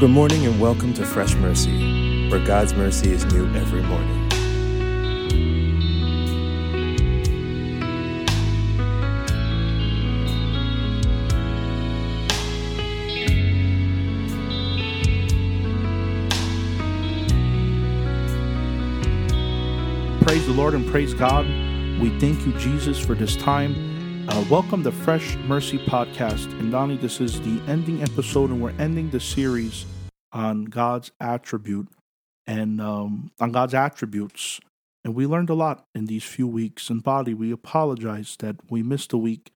[0.00, 4.30] Good morning and welcome to Fresh Mercy, where God's mercy is new every morning.
[20.22, 21.44] Praise the Lord and praise God.
[22.00, 23.89] We thank you, Jesus, for this time.
[24.28, 26.46] Uh, welcome to Fresh Mercy Podcast.
[26.58, 29.86] And Donnie, this is the ending episode, and we're ending the series
[30.32, 31.88] on God's attribute
[32.46, 34.60] and um, on God's attributes.
[35.04, 36.90] And we learned a lot in these few weeks.
[36.90, 39.50] And body, we apologize that we missed a week.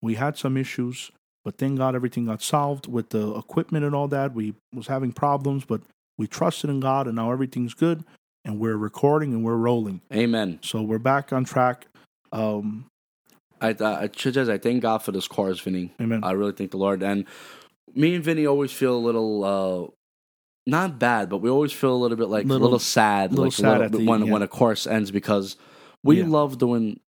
[0.00, 1.10] We had some issues,
[1.44, 4.34] but thank God everything got solved with the equipment and all that.
[4.34, 5.82] We was having problems, but
[6.16, 8.04] we trusted in God, and now everything's good.
[8.44, 10.02] And we're recording and we're rolling.
[10.12, 10.58] Amen.
[10.62, 11.86] So we're back on track.
[12.30, 12.86] Um,
[13.70, 15.92] I, I, Churches, I thank God for this chorus, Vinny.
[16.00, 16.22] Amen.
[16.22, 17.02] I really thank the Lord.
[17.02, 17.24] And
[17.94, 19.90] me and Vinny always feel a little, uh,
[20.66, 23.44] not bad, but we always feel a little bit like a Little- little sad, little
[23.46, 25.56] like sad a little the when end, when a course ends because
[26.02, 26.26] we Yeah.
[26.28, 27.00] love doing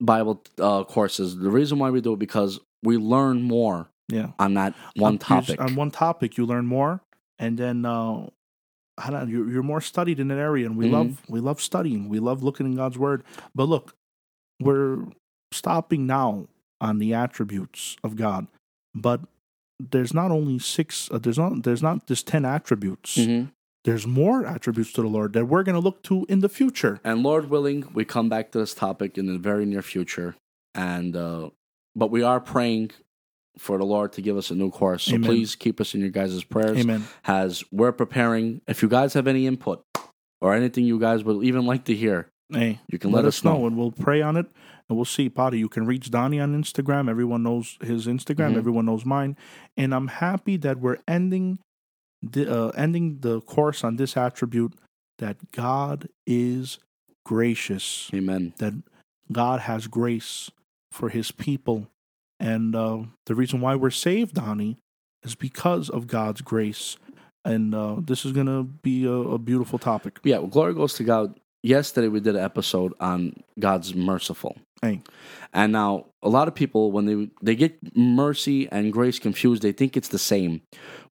[0.00, 1.36] Bible uh, courses.
[1.38, 4.32] The reason why we do it because we learn more yeah.
[4.38, 5.60] on that one On- topic.
[5.60, 7.02] On one topic, you learn more,
[7.38, 8.26] and then uh,
[8.98, 10.92] I don't you're, you're more studied in an area, and we Mhm.
[10.92, 12.08] love we love studying.
[12.08, 13.24] We love looking in God's word.
[13.54, 13.94] But look,
[14.60, 15.04] we're
[15.52, 16.48] stopping now
[16.80, 18.46] on the attributes of God,
[18.94, 19.20] but
[19.78, 21.10] there's not only six.
[21.10, 23.16] Uh, there's not there's not just ten attributes.
[23.16, 23.50] Mhm.
[23.84, 27.00] There's more attributes to the Lord that we're going to look to in the future.
[27.02, 30.36] And Lord willing, we come back to this topic in the very near future.
[30.74, 31.50] And uh,
[31.96, 32.90] but we are praying
[33.58, 35.04] for the Lord to give us a new course.
[35.04, 35.28] So Amen.
[35.28, 36.78] please keep us in your guys' prayers.
[36.78, 37.04] Amen.
[37.24, 39.82] As we're preparing, if you guys have any input
[40.42, 43.66] or anything you guys would even like to hear, Hey, you can let, us know.
[43.66, 44.46] and we'll pray on it,
[44.90, 45.30] and we'll see.
[45.30, 47.08] Potty, you can reach Donnie on Instagram.
[47.08, 48.52] Everyone knows his Instagram.
[48.52, 48.56] Mhm.
[48.56, 49.36] Everyone knows mine,
[49.76, 51.60] and I'm happy that we're ending
[52.20, 54.74] the uh, ending the course on this attribute
[55.18, 56.78] that God is
[57.24, 58.10] gracious.
[58.12, 58.52] Amen.
[58.58, 58.74] That
[59.32, 60.50] God has grace
[60.90, 61.86] for His people,
[62.40, 64.76] and uh, the reason why we're saved, Donnie,
[65.22, 66.96] is because of God's grace.
[67.42, 70.18] And uh, this is gonna be a, a beautiful topic.
[70.24, 71.38] Yeah, well, glory goes to God.
[71.62, 74.56] Yesterday we did an episode on God's merciful.
[74.80, 75.02] Hey.
[75.52, 79.72] And now a lot of people when they they get mercy and grace confused, they
[79.72, 80.62] think it's the same.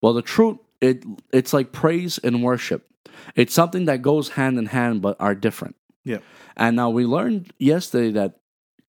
[0.02, 2.88] Well, the truth it it's like praise and worship.
[3.36, 5.76] It's something that goes hand in hand but are different.
[6.04, 6.20] Yeah.
[6.56, 8.40] And now we learned yesterday that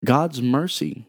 [0.04, 1.06] God's mercy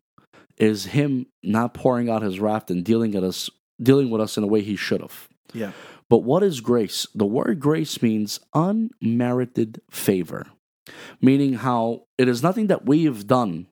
[0.58, 3.50] is him not pouring out his wrath and dealing at us
[3.82, 5.28] dealing with us in a way he should have.
[5.54, 5.72] Yeah.
[6.12, 7.08] But what is grace?
[7.16, 10.46] The word grace means unmerited favor,
[11.22, 13.68] meaning how it is nothing that we have done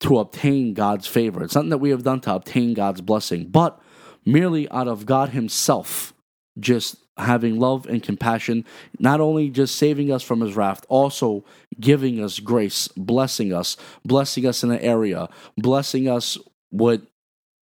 [0.00, 1.42] to obtain God's favor.
[1.42, 3.80] It's nothing that we have done to obtain God's blessing, but
[4.26, 6.12] merely out of God Himself
[6.58, 8.66] just having love and compassion,
[8.98, 11.46] not only just saving us from His wrath, also
[11.80, 15.26] giving us grace, blessing us, blessing us in an area,
[15.56, 16.36] blessing us
[16.70, 17.00] with,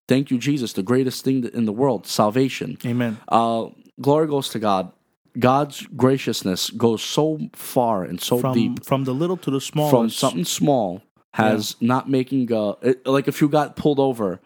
[0.09, 2.79] thank you, Jesus, the greatest thing in the world, salvation.
[2.85, 3.19] Amen.
[3.29, 3.67] Uh,
[4.01, 4.91] glory goes to God.
[5.39, 9.89] God's graciousness goes so far and so from deep from the little to the small.
[9.89, 11.03] from something small
[11.35, 14.41] has not making a it, like if you got pulled over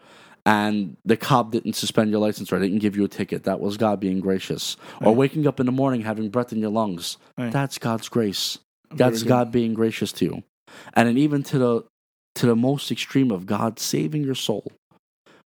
[0.45, 3.77] and the cop didn't suspend your license or didn't give you a ticket that was
[3.77, 7.51] god being gracious or waking up in the morning having breath in your lungs Right.
[7.51, 8.59] that's god's grace
[8.91, 10.43] that's god being gracious to you
[10.93, 11.83] and then even to the
[12.35, 14.71] to the most extreme of god saving your soul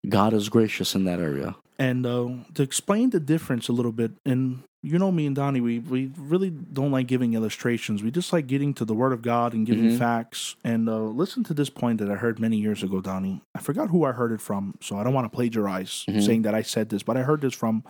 [0.08, 4.12] god is gracious in that area And uh, to explain the difference a little bit,
[4.24, 8.02] and you know me and Donnie, we we really don't like giving illustrations.
[8.02, 9.98] We just like getting to the Word of God and giving Mhm.
[9.98, 10.56] facts.
[10.64, 13.42] And uh, listen to this point that I heard many years ago, Donnie.
[13.54, 16.22] I forgot who I heard it from, so I don't want to plagiarize Mhm.
[16.24, 17.84] saying that I said this, but I heard this from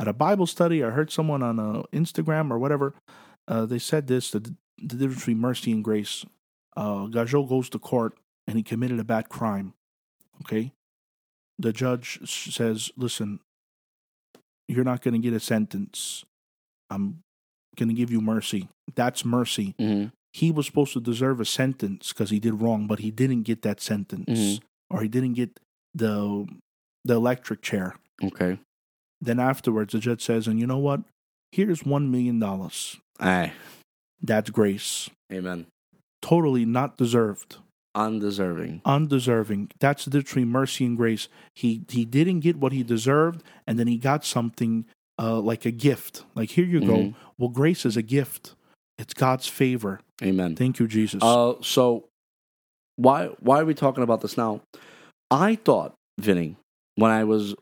[0.00, 0.78] at a Bible study.
[0.82, 2.94] I heard someone on uh, Instagram or whatever.
[3.52, 4.40] Uh, they said this: the,
[4.80, 6.24] the difference between mercy and grace.
[6.74, 8.12] Uh, Gajot goes to court
[8.48, 9.74] and he committed a bad crime.
[10.42, 10.72] Okay,
[11.58, 13.40] the judge says, "Listen,
[14.68, 16.24] you're not going to get a sentence.
[16.90, 17.20] I'm
[17.76, 18.68] going to give you mercy.
[18.94, 19.74] That's mercy.
[19.78, 20.08] mm-hmm.
[20.32, 23.62] He was supposed to deserve a sentence because he did wrong, but he didn't get
[23.62, 24.60] that sentence, Mhm.
[24.90, 25.58] or he didn't get
[25.94, 26.46] the
[27.04, 27.96] the electric chair.
[28.22, 28.58] okay
[29.20, 31.00] Then afterwards, the judge says, "And you know what?
[31.52, 32.98] Here's one million dollars.
[33.18, 33.52] Aye.
[34.20, 35.08] That's grace.
[35.32, 35.66] amen
[36.20, 37.56] Totally not deserved."
[37.96, 39.70] Undeserving undeserving.
[39.80, 41.28] That's the between mercy and grace.
[41.54, 44.84] He he didn't get what he deserved, and then he got something
[45.18, 46.24] uh, like a gift.
[46.34, 46.86] Like here you Mhm.
[46.86, 47.14] go.
[47.38, 48.54] Well, grace is a gift.
[48.98, 50.00] It's God's favor.
[50.22, 51.22] amen Thank you, Jesus.
[51.22, 52.04] Uh, so
[52.96, 54.60] why why are we talking about this now?
[55.30, 56.56] I thought, Vinny,
[56.96, 57.54] when I was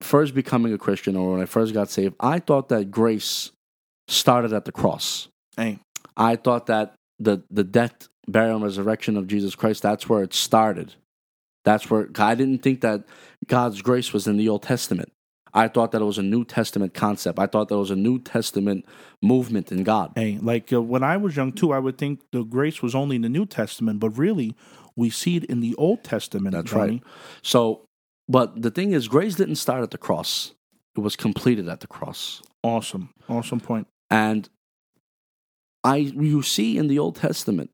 [0.00, 3.50] first becoming a Christian or when I first got saved, I thought that grace
[4.08, 5.28] started at the cross.
[5.56, 5.78] Hey,
[6.16, 10.34] I thought that the the death, burial, and resurrection of Jesus Christ, that's where it
[10.34, 10.94] started.
[11.64, 13.04] That's where I didn't think that
[13.46, 15.12] God's grace was in the Old Testament.
[15.54, 17.38] I thought that it was a New Testament concept.
[17.38, 18.84] I thought that was a New Testament
[19.22, 20.12] movement in God.
[20.14, 23.16] hey, like uh, when I was young too, I would think the grace was only
[23.16, 24.54] in the New Testament, but really,
[24.94, 26.54] we see it in the Old Testament.
[26.54, 27.02] That's right.
[27.42, 27.86] So,
[28.28, 30.52] but the thing is, grace didn't start at the cross;
[30.96, 32.42] it was completed at the cross.
[32.62, 33.86] Awesome, awesome point.
[34.10, 34.48] And
[35.84, 37.70] I, you see in the Old Testament,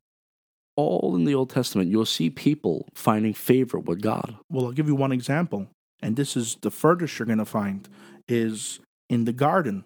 [0.75, 4.35] all in the Old Testament, you'll see people finding favor with God.
[4.51, 5.67] Well, I'll give you one example,
[6.01, 7.87] and this is the furthest you're going to find
[8.27, 8.79] is
[9.09, 9.83] in the garden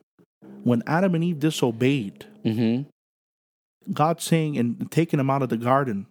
[0.64, 2.26] when Adam and Eve disobeyed.
[2.46, 3.94] Mm-hmm.
[3.94, 6.08] God saying and taking them out of the garden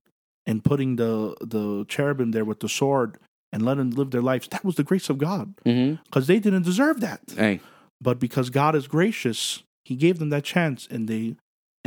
[0.46, 3.18] and putting the the cherubim there with the sword
[3.52, 4.48] and letting them live their lives.
[4.48, 6.02] That was the grace of God Mm-hmm.
[6.04, 7.20] because they didn't deserve that.
[7.36, 7.60] Hey,
[8.00, 11.36] But because God is gracious, He gave them that chance, and they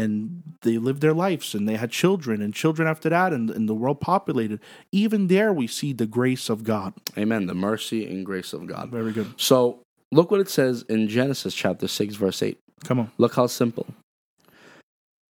[0.02, 3.70] and they lived their lives, and they had children and children after that, and, and
[3.70, 4.60] the world populated.
[4.92, 6.94] Even there, we see the grace of God.
[7.18, 7.46] Amen.
[7.46, 8.90] The mercy and grace of God.
[8.90, 9.28] Very good.
[9.38, 12.60] So look what it says in Genesis chapter six, verse eight.
[12.84, 13.12] Come on.
[13.18, 13.86] Look how simple.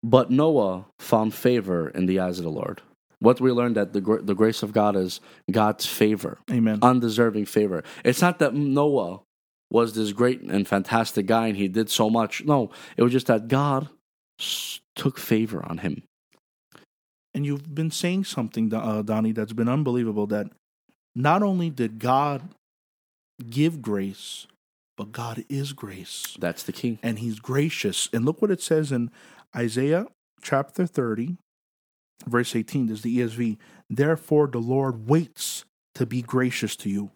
[0.03, 2.83] But Noah found favor in the eyes of the Lord.
[3.19, 5.21] What we learned that the the grace of God is
[5.51, 6.79] God's favor, Amen.
[6.83, 7.83] undeserving favor.
[8.05, 9.21] It's not that Noah
[9.71, 12.45] was this great and fantastic guy and he did so much.
[12.45, 13.89] No, it was just that God
[14.95, 16.03] took favor on him.
[17.35, 20.27] And you've been saying something, uh, Donnie, that's been unbelievable.
[20.27, 20.49] That
[21.15, 22.43] not only did God
[23.51, 24.47] give grace,
[24.97, 26.37] but God is grace.
[26.39, 26.99] That's the key.
[27.03, 28.09] and he's gracious.
[28.13, 29.11] And look what it says in
[29.55, 30.07] Isaiah
[30.41, 31.37] chapter 30,
[32.27, 32.87] verse 18.
[32.87, 33.59] There's the ESV.
[33.91, 37.11] Therefore, the Lord waits to be gracious to you.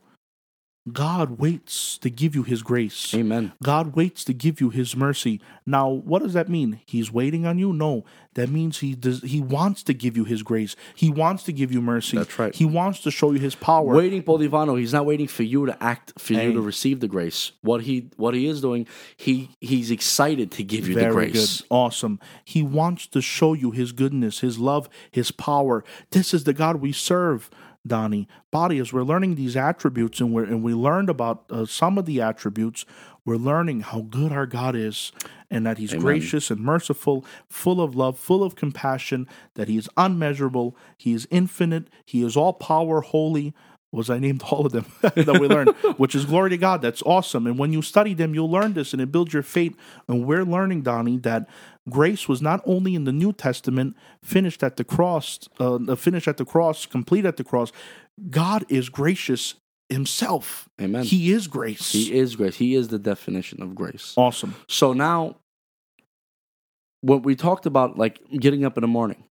[0.90, 3.14] God waits to give you his grace.
[3.14, 3.52] Amen.
[3.62, 5.40] God waits to give you his mercy.
[5.66, 6.80] Now, what does that mean?
[6.86, 7.72] He's waiting on you?
[7.74, 8.04] No.
[8.34, 10.76] That means he does he wants to give you his grace.
[10.94, 12.16] He wants to give you mercy.
[12.16, 12.54] That's right.
[12.54, 13.94] He wants to show you his power.
[13.94, 14.78] Waiting, Bolivano.
[14.78, 16.46] He's not waiting for you to act, for Hey.
[16.46, 17.52] you to receive the grace.
[17.60, 18.86] What he what he is doing,
[19.16, 21.60] he he's excited to give you Very the grace.
[21.60, 21.66] good.
[21.70, 22.20] Awesome.
[22.44, 25.84] He wants to show you his goodness, his love, his power.
[26.12, 27.50] This is the God we serve,
[27.86, 28.28] Donnie.
[28.50, 32.06] Body, as we're learning these attributes and, we're, and we learned about uh, some of
[32.06, 32.84] the attributes,
[33.24, 35.12] we're learning how good our God is
[35.50, 36.02] and that he's Amen.
[36.02, 41.26] gracious and merciful, full of love, full of compassion, that he is unmeasurable, he is
[41.30, 43.54] infinite, he is all power, holy.
[43.92, 46.80] Was I named all of them that we learned, which is glory to God.
[46.80, 47.46] That's awesome.
[47.48, 49.76] And when you study them, you'll learn this and it builds your faith.
[50.06, 51.48] And we're learning, Donnie, that
[51.88, 56.36] grace was not only in the New Testament, finished at the cross, uh, finished at
[56.36, 57.72] the cross, complete at the cross.
[58.30, 59.54] God is gracious
[59.88, 60.68] himself.
[60.80, 61.02] Amen.
[61.02, 61.90] He is grace.
[61.90, 62.56] He is grace.
[62.56, 64.14] He is the definition of grace.
[64.16, 64.54] awesome.
[64.68, 65.34] So now,
[67.00, 69.24] what we talked about, like getting up in the morning,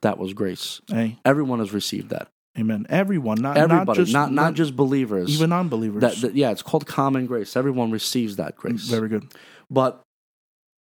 [0.00, 0.80] that was grace.
[0.88, 2.28] Hey, Everyone has received that.
[2.58, 2.86] Amen.
[2.88, 5.28] Everyone, not Everybody, not just not not just believers.
[5.30, 6.00] even unbelievers.
[6.00, 7.56] that, that- yeah, it's called common grace.
[7.56, 8.88] Everyone receives that grace.
[8.88, 9.26] Very good.
[9.70, 10.02] But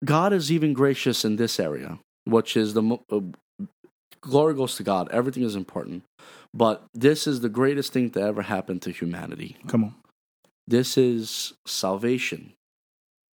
[0.04, 3.20] God is even gracious in this area, which is the uh,
[4.20, 5.08] glory goes to God.
[5.10, 6.02] Everything is important,
[6.52, 9.56] but this is the greatest thing to ever happen to humanity.
[9.66, 9.94] Come on.
[10.66, 12.52] This is salvation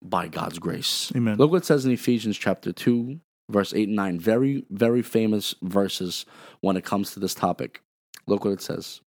[0.03, 1.11] by God's grace.
[1.15, 1.37] Amen.
[1.37, 3.19] Look what it says in Ephesians chapter 2,
[3.49, 4.19] verse 8 and 9.
[4.19, 6.25] Very, very famous verses
[6.61, 7.81] when it comes to this topic.
[8.29, 9.01] Look what it says.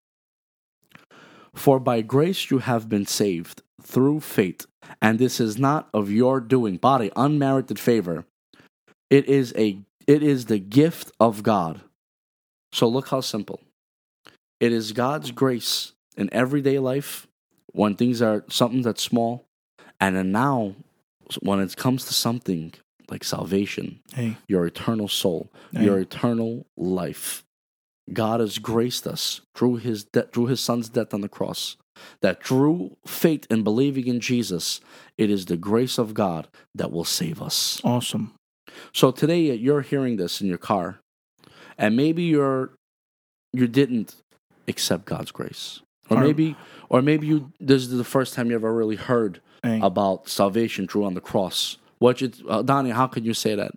[1.55, 4.67] For by grace you have been saved through faith,
[5.01, 8.25] and this is not of your doing, body, unmerited favor.
[9.11, 11.83] It is a it is the gift of God.
[12.73, 13.61] So look how simple.
[14.61, 17.27] It is God's grace in everyday life
[17.73, 19.45] when things are something that's small,
[20.01, 20.75] and then now
[21.41, 22.73] when it comes to something
[23.11, 25.85] like salvation, Hey, your eternal soul, Hey.
[25.85, 27.45] your eternal life.
[28.13, 31.77] God has graced us through his de- through his son's death on the cross.
[32.21, 34.81] That through faith and believing in Jesus,
[35.19, 37.81] it is the grace of God that will save us.
[37.85, 38.33] awesome.
[38.93, 40.99] So today uh, you're hearing this in your car,
[41.79, 42.73] and maybe you're
[43.53, 44.17] you didn't
[44.67, 46.57] accept God's grace, or maybe
[46.89, 50.89] or maybe you this is the first time you ever really heard Hey, about salvation
[50.89, 51.77] through on the cross.
[51.99, 52.91] What you, uh, Donnie?
[52.91, 53.73] How can you say that?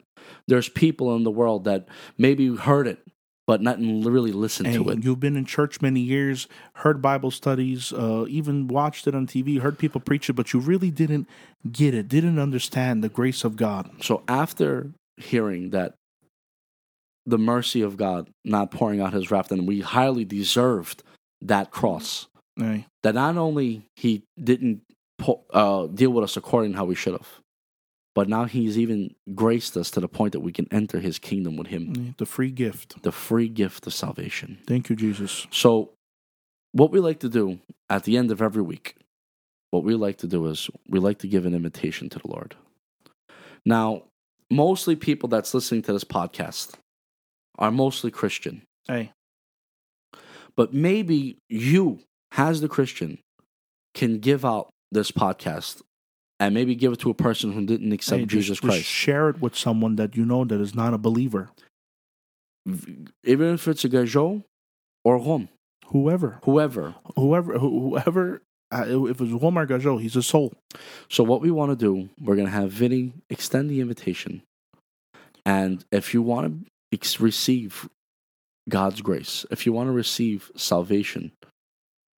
[0.48, 3.00] There's people in the world that maybe heard it,
[3.48, 5.04] but not really listened hey, to it.
[5.04, 9.60] you've been in church many years, heard Bible studies, uh, even watched it on TV,
[9.60, 11.28] heard people preach it, but you really didn't
[11.72, 13.90] get it, didn't understand the grace of God.
[14.02, 15.94] So after hearing that
[17.26, 21.04] the mercy of God not pouring out His wrath, and we highly deserved
[21.42, 22.28] that cross.
[22.58, 24.82] Hey, That not only He didn't
[25.18, 27.28] po- uh, deal with us according to how we should have.
[28.16, 31.58] But now he's even graced us to the point that we can enter his kingdom
[31.58, 31.94] with him.
[31.94, 33.04] Mm, the free gift.
[33.04, 34.58] The free gift of salvation.
[34.66, 35.46] Thank you, Jesus.
[35.52, 35.92] So,
[36.72, 38.96] what we like to do at the end of every week,
[39.72, 42.56] what we like to do is we like to give an invitation to the Lord.
[43.66, 44.04] Now,
[44.50, 46.76] mostly people that's listening to this podcast
[47.58, 49.12] are mostly Christian, Hey,
[50.56, 52.00] but maybe you,
[52.38, 53.20] as the Christian,
[53.94, 55.82] can give out this podcast
[56.46, 58.86] and maybe give it to a person who didn't accept hey, Jesus just, just Christ.
[58.86, 61.50] share it with someone that you know that is not a believer.
[63.24, 64.44] Even if it's a gajo
[65.04, 65.50] or Rom,
[65.88, 66.96] Whoever, whoever.
[67.16, 68.42] whoever, whoever.
[68.72, 70.54] Uh, if it's Omar Gajo, he's a soul.
[71.10, 74.42] So what we want to do, we're going to have Vinny extend the invitation.
[75.46, 77.88] And if you want to ex- receive
[78.68, 81.32] God's grace, if you want to receive salvation,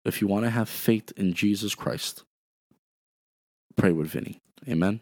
[0.05, 2.23] if you want to have faith in Jesus Christ,
[3.77, 4.39] pray with Vinny.
[4.67, 5.01] Amen.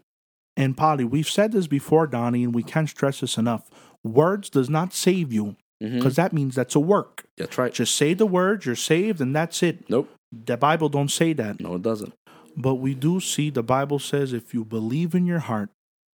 [0.58, 3.70] And Polly, we've said this before, Donnie, and we can't stress this enough.
[4.04, 5.98] Words does not save you Mm-hmm.
[5.98, 7.26] because that means that's a work.
[7.36, 7.74] That's right.
[7.74, 9.90] Just say the words, you're saved, and that's it.
[9.90, 10.10] Nope.
[10.32, 11.60] The Bible don't say that.
[11.60, 12.14] No, it doesn't.
[12.56, 15.70] But we do see the Bible says if you believe in your heart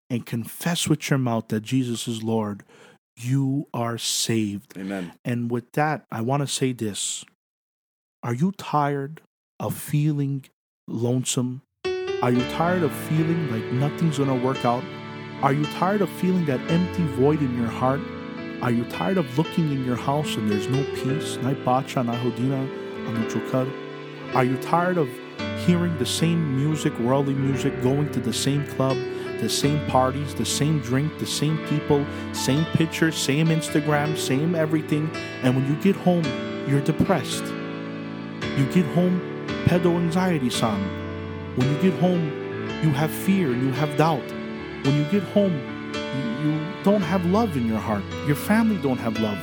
[0.10, 2.64] and confess with your mouth that Jesus is Lord,
[3.16, 4.76] you are saved.
[4.80, 5.14] Amen.
[5.24, 7.24] And with that, I want to say this.
[8.24, 9.22] Are you tired
[9.60, 10.46] of feeling
[10.88, 11.62] lonesome?
[12.22, 14.84] Are you tired of feeling like nothing's to work out?
[15.42, 18.00] Are you tired of feeling that empty void in your heart?
[18.62, 21.38] Are you tired of looking in your house and there's no peace?
[21.38, 22.62] Na hodina,
[23.08, 23.72] ano?
[24.36, 25.10] Are you tired of
[25.66, 28.98] hearing the same music, worldly music, going to the same club,
[29.40, 35.10] the same parties, the same drink, the same people, same pictures, same Instagram, same everything,
[35.42, 36.24] and when you get home,
[36.68, 37.46] you're depressed.
[38.58, 39.20] You get home,
[39.66, 41.01] pedo anxiety son.
[41.56, 42.30] When you get home,
[42.82, 44.26] you have fear and you have doubt.
[44.86, 45.54] When you get home,
[45.94, 48.04] you, you don't have love in your heart.
[48.26, 49.38] Your family don't have love.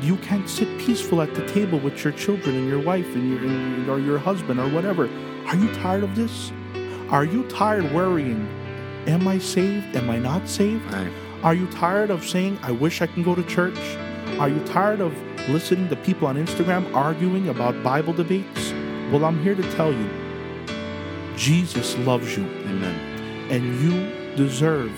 [0.00, 3.38] You can't sit peaceful at the table with your children and your wife and your
[3.40, 5.10] and, or your husband or whatever.
[5.46, 6.50] Are you tired of this?
[7.10, 8.48] Are you tired worrying?
[9.06, 9.94] Am I saved?
[9.94, 10.82] Am I not saved?
[11.42, 13.78] Are you tired of saying, I wish I can go to church?
[14.40, 15.12] Are you tired of
[15.50, 18.72] listening to people on Instagram arguing about Bible debates?
[19.12, 20.21] Well, I'm here to tell you
[21.36, 23.50] Jesus loves you Amen.
[23.50, 24.92] and you deserve.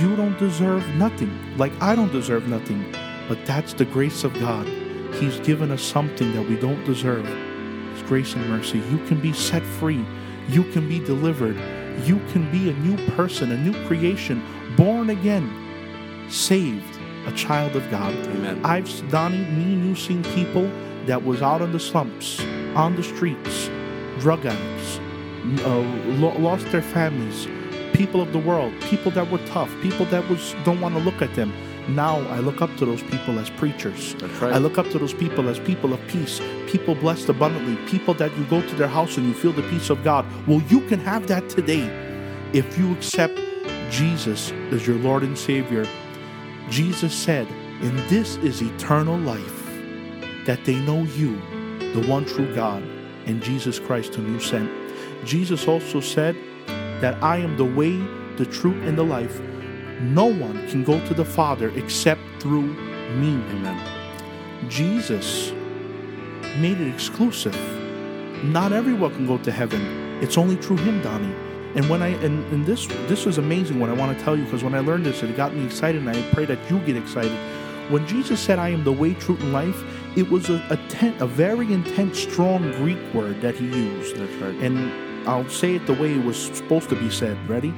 [0.00, 1.56] You don't deserve nothing.
[1.56, 2.94] Like I don't deserve nothing.
[3.28, 4.66] But that's the grace of God.
[5.14, 7.26] He's given us something that we don't deserve.
[7.94, 8.78] His grace and mercy.
[8.78, 10.04] You can be set free.
[10.48, 11.56] You can be delivered.
[12.04, 14.42] You can be a new person, a new creation,
[14.76, 15.50] born again,
[16.28, 18.14] saved, a child of God.
[18.14, 18.64] Amen.
[18.64, 20.70] I've Donnie, me and you seen people
[21.06, 22.40] that was out on the slumps,
[22.74, 23.68] on the streets,
[24.20, 24.98] drug addicts,
[25.64, 25.78] uh,
[26.38, 27.46] lost their families,
[27.92, 31.22] people of the world, people that were tough, people that was don't want to look
[31.22, 31.52] at them.
[31.88, 34.14] Now I look up to those people as preachers.
[34.18, 34.52] That's right.
[34.52, 38.36] I look up to those people as people of peace, people blessed abundantly, people that
[38.36, 40.26] you go to their house and you feel the peace of God.
[40.46, 41.86] Well, you can have that today
[42.52, 43.38] if you accept
[43.90, 45.86] Jesus as your Lord and Savior.
[46.68, 47.46] Jesus said,
[47.80, 49.66] And this is eternal life,
[50.44, 51.36] that they know you,
[51.92, 52.82] the one true God,
[53.26, 54.70] and Jesus Christ, whom you sent.
[55.24, 56.36] Jesus also said
[57.00, 57.96] that I am the way,
[58.36, 59.40] the truth, and the life.
[60.00, 62.74] No one can go to the Father except through
[63.16, 63.34] me.
[63.50, 63.78] Amen.
[64.68, 65.52] Jesus
[66.58, 67.56] made it exclusive.
[68.44, 69.80] Not everyone can go to heaven.
[70.22, 71.34] It's only through him, Donnie.
[71.74, 74.44] And when I and, and this this was amazing what I want to tell you
[74.44, 76.96] because when I learned this, it got me excited, and I pray that you get
[76.96, 77.36] excited.
[77.90, 79.82] When Jesus said, "I am the way, truth, and life,"
[80.16, 84.16] it was a a, ten, a very intense, strong Greek word that he used.
[84.16, 84.54] That's right.
[84.62, 87.36] And I'll say it the way it was supposed to be said.
[87.48, 87.74] Ready?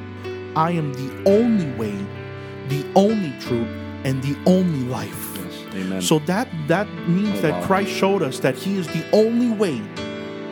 [0.57, 1.97] I am the only way,
[2.69, 3.69] the only truth,
[4.05, 5.37] and the only life.
[5.37, 5.75] Yes.
[5.75, 6.03] Amen.
[6.03, 7.67] So that that means Oh, that wow.
[7.67, 9.83] Christ showed us that He is the only way.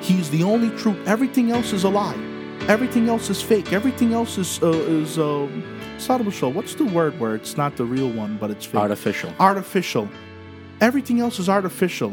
[0.00, 0.98] He is the only truth.
[1.06, 2.16] Everything else is a lie.
[2.68, 3.72] Everything else is fake.
[3.72, 5.48] Everything else is uh, is uh.
[6.52, 8.76] What's the word where it's not the real one, but it's fake?
[8.80, 9.32] artificial.
[9.40, 10.08] artificial.
[10.80, 12.12] Everything else is artificial.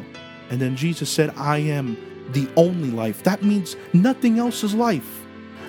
[0.49, 1.97] And then Jesus said, I am
[2.31, 3.23] the only life.
[3.23, 5.21] That means nothing else is life.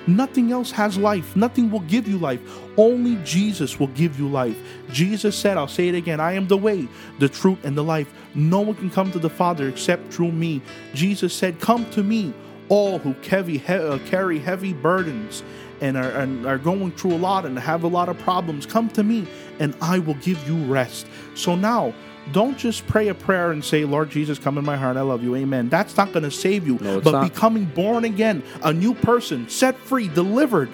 [0.07, 1.35] Nothing else has life.
[1.35, 2.39] Nothing will give you life.
[2.77, 4.57] Only Jesus will give you life.
[4.91, 6.87] Jesus said, I'll say it again I am the way,
[7.19, 8.13] the truth, and the life.
[8.35, 10.61] No one can come to the Father except through me.
[10.93, 12.33] Jesus said, Come to me,
[12.69, 15.43] all who carry, uh, heavy burdens
[15.81, 18.65] and are, and are going through a lot and have a lot of problems.
[18.65, 19.27] Come to me,
[19.59, 21.07] and I will give you rest.
[21.33, 21.93] So now,
[22.31, 24.97] Don't just pray a prayer and say, Lord Jesus, come in my heart.
[24.97, 25.35] I love you.
[25.35, 25.69] Amen.
[25.69, 26.79] That's not going to save you.
[26.81, 27.31] No, but not.
[27.31, 30.69] becoming born again, a new person, set free, delivered,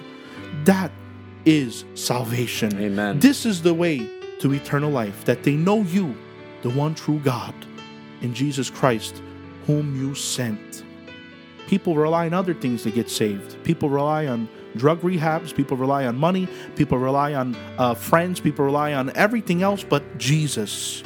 [0.64, 0.90] that
[1.44, 2.80] is salvation.
[2.80, 3.18] Amen.
[3.18, 6.16] This is the way to eternal life, that they know you,
[6.62, 7.54] the one true God,
[8.22, 9.22] in Jesus Christ,
[9.66, 10.84] whom you sent.
[11.66, 13.62] People rely on other things to get saved.
[13.62, 15.54] People rely on drug rehabs.
[15.54, 16.48] People rely on money.
[16.76, 18.40] People rely on uh, friends.
[18.40, 21.02] People rely on everything else but Jesus.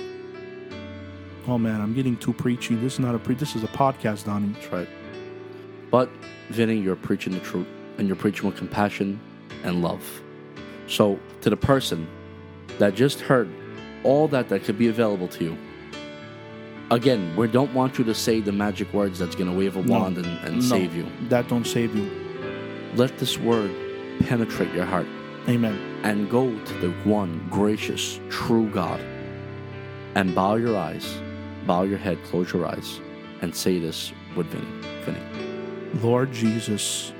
[1.49, 2.75] Oh man, I'm getting too preachy.
[2.75, 3.35] This is not a pre.
[3.35, 4.53] This is a podcast, Donnie.
[4.55, 4.89] That's right.
[5.91, 6.11] But,
[6.51, 9.21] Vinny, you're preaching the truth, and you're preaching with compassion
[9.63, 10.03] and love.
[10.89, 12.09] So, to the person
[12.79, 13.49] that just heard
[14.03, 15.59] all that that could be available to you,
[16.91, 19.83] again, we don't want you to say the magic words that's going to wave a
[19.83, 20.01] No.
[20.01, 21.07] wand and, and No, save you.
[21.29, 22.11] That don't save you.
[22.97, 23.71] Let this word
[24.21, 25.07] penetrate your heart
[25.49, 25.79] Amen.
[26.03, 29.01] and go to the one gracious, true God
[30.15, 31.19] and bow your eyes,
[31.67, 33.01] bow your head, close your eyes,
[33.43, 34.67] and say this with Vinny.
[35.05, 36.01] Vinny.
[36.01, 37.13] Lord Jesus,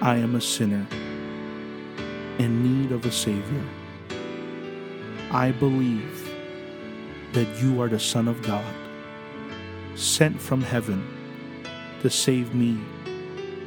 [0.00, 0.86] I am a sinner
[2.38, 3.64] in need of a Savior.
[5.30, 6.30] I believe
[7.32, 8.74] that you are the Son of God,
[9.96, 11.04] sent from heaven
[12.02, 12.78] to save me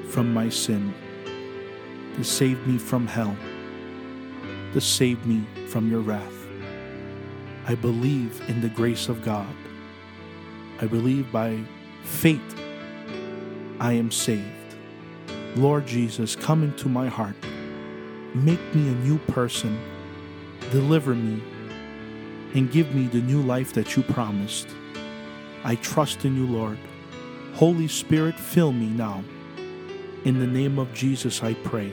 [0.10, 0.94] from my sin,
[2.16, 3.36] to save me from hell,
[4.74, 6.37] to save me from your wrath.
[7.70, 9.54] I believe in the grace of God.
[10.80, 11.60] I believe by
[12.04, 12.56] faith
[13.80, 14.46] I am saved.
[15.58, 17.36] Lord Jesus, come into my heart.
[18.34, 19.78] Make me a new person.
[20.72, 21.44] Deliver me
[22.54, 24.70] and give me the new life that you promised.
[25.66, 26.78] I trust in you, Lord.
[27.54, 29.24] Holy Spirit, fill me now.
[30.24, 31.92] In the name of Jesus, I pray.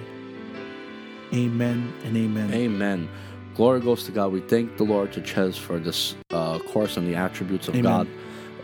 [1.32, 2.54] Amen and amen.
[2.54, 3.08] Amen.
[3.54, 4.32] Glory goes to God.
[4.32, 7.84] We thank the Lord to Ches for this uh, course on the attributes of Amen.
[7.84, 8.08] God.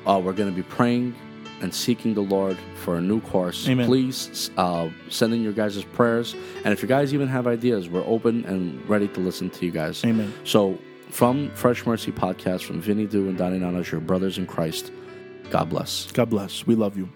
[0.06, 1.14] Uh, we're going to be praying
[1.60, 3.68] and seeking the Lord for a new course.
[3.68, 3.86] Amen.
[3.86, 6.34] Please uh, send in your guys' prayers.
[6.64, 9.70] And if you guys even have ideas, we're open and ready to listen to you
[9.70, 10.04] guys.
[10.04, 10.32] Amen.
[10.44, 10.78] So,
[11.10, 14.92] from Fresh Mercy Podcast, from Vinny Do and Donnie Nanas, your brothers in Christ,
[15.50, 16.10] God bless.
[16.12, 16.66] God bless.
[16.66, 17.08] We love you.